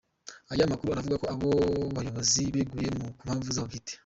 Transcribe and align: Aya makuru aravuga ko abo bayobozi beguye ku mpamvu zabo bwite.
Aya 0.51 0.71
makuru 0.71 0.89
aravuga 0.91 1.19
ko 1.21 1.25
abo 1.33 1.51
bayobozi 1.95 2.41
beguye 2.53 2.89
ku 2.97 3.01
mpamvu 3.25 3.47
zabo 3.55 3.67
bwite. 3.69 3.93